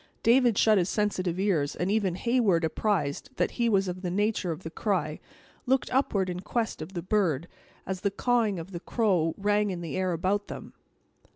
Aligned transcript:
David 0.23 0.57
shut 0.57 0.79
his 0.79 0.89
sensitive 0.89 1.39
ears, 1.39 1.75
and 1.75 1.91
even 1.91 2.15
Heyward 2.15 2.63
apprised 2.63 3.29
as 3.37 3.51
he 3.51 3.69
was 3.69 3.87
of 3.87 4.01
the 4.01 4.09
nature 4.09 4.51
of 4.51 4.63
the 4.63 4.71
cry, 4.71 5.19
looked 5.67 5.93
upward 5.93 6.27
in 6.27 6.39
quest 6.39 6.81
of 6.81 6.93
the 6.93 7.03
bird, 7.03 7.47
as 7.85 8.01
the 8.01 8.09
cawing 8.09 8.57
of 8.57 8.73
a 8.73 8.79
crow 8.79 9.35
rang 9.37 9.69
in 9.69 9.81
the 9.81 9.95
air 9.95 10.11
about 10.11 10.47
them. 10.47 10.73